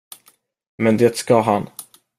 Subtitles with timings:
[0.77, 1.69] Men det ska han.